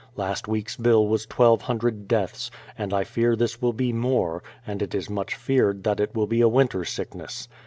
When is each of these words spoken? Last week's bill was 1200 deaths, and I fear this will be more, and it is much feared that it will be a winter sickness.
Last 0.15 0.47
week's 0.47 0.77
bill 0.77 1.07
was 1.07 1.27
1200 1.27 2.07
deaths, 2.07 2.49
and 2.75 2.91
I 2.91 3.03
fear 3.03 3.35
this 3.35 3.61
will 3.61 3.71
be 3.71 3.93
more, 3.93 4.41
and 4.65 4.81
it 4.81 4.95
is 4.95 5.11
much 5.11 5.35
feared 5.35 5.83
that 5.83 5.99
it 5.99 6.15
will 6.15 6.25
be 6.25 6.41
a 6.41 6.49
winter 6.49 6.83
sickness. 6.85 7.47